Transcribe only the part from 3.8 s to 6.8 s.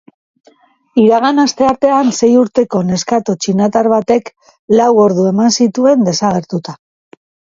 batek lau ordu eman zituen desagertuta.